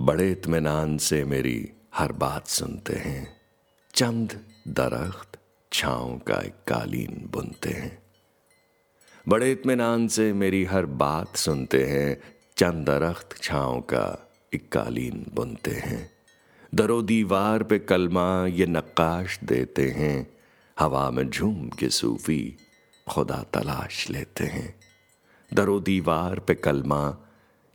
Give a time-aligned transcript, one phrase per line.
[0.00, 3.36] बड़े इतमान से मेरी हर बात सुनते हैं।
[3.94, 5.38] चंद दरख्त
[5.72, 8.02] छाँव का एक कालीन बुनते हैं।
[9.28, 12.20] बड़े इतमान से मेरी हर बात सुनते हैं।
[12.56, 16.10] चंद दरख्त छाँव का एक कालीन बुनते हैं।
[16.74, 20.36] दरो दीवार पे कलमा ये नक्काश देते हैं।
[20.78, 22.56] हवा में झूम के सूफी
[23.10, 24.80] खुदा तलाश लेते हैं।
[25.54, 27.16] दरो दीवार पे कलमा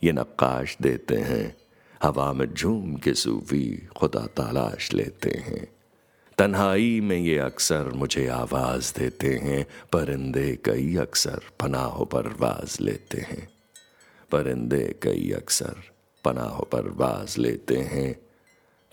[0.04, 1.62] ये नक्काश देते हैं।
[2.04, 5.68] हवा में झूम के सूफी खुदा तलाश लेते हैं।
[6.38, 13.50] तन्हाई में ये अक्सर मुझे आवाज़ देते हैं, परिंदे कई अक्सर पनाह परवाज लेते हैं।
[14.32, 15.76] परिंदे कई अक्सर
[16.26, 18.14] पनाह परवाज लेते हैं।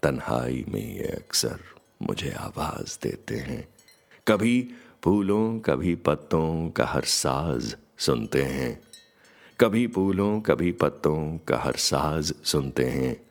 [0.02, 1.60] तन्हाई में ये अक्सर
[2.02, 3.68] मुझे आवाज़ देते हैं।
[4.28, 4.70] कभी
[5.04, 8.87] फूलों, कभी पत्तों का हर साज सुनते हैं।
[9.60, 13.26] कभी फूलों, कभी पत्तों का हर साज सुनते हैं।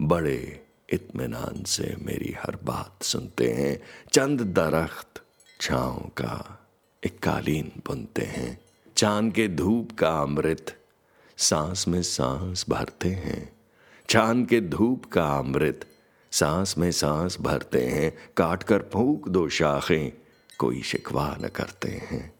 [0.00, 5.22] बड़े इत्मीनान से मेरी हर बात सुनते हैं। चंद दरख्त
[5.60, 6.66] छाँव का
[7.06, 8.60] एक कालीन बुनते हैं।
[8.96, 10.76] चाँद के धूप का अमृत
[11.36, 13.52] सांस में सांस भरते हैं।
[14.08, 15.86] चाँद के धूप का अमृत
[16.32, 20.12] सांस में सांस भरते हैं। काट कर फूक दो शाखें,
[20.58, 22.37] कोई शिकवा न करते हैं।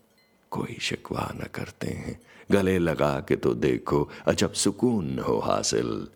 [0.50, 6.08] कोई शिकवा न करते हैं। गले लगा के तो देखो, अजब सुकून हो हासिल।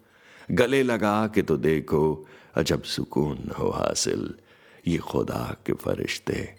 [0.50, 4.34] गले लगा के तो देखो, अजब सुकून हो हासिल।
[4.86, 6.54] ये खुदा के फरिश्ते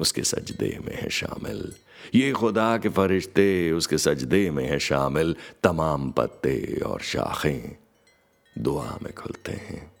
[0.00, 1.72] उसके सजदे में है शामिल।
[2.14, 7.76] ये खुदा के फरिश्ते उसके सजदे में है शामिल। तमाम पत्ते और शाखें
[8.58, 9.91] दुआ में खुलते हैं।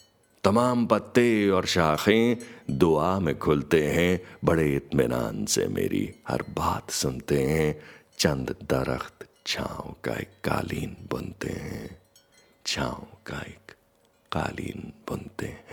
[0.44, 2.36] तमाम पत्ते और शाखें
[2.70, 7.80] दुआ में खुलते हैं। बड़े इत्मीनान से मेरी हर बात सुनते हैं।
[8.18, 12.02] चंद दरख्त छाँव का एक कालीन बुनते हैं।
[12.66, 13.72] छाँव का एक
[14.32, 15.71] कालीन बुनते हैं।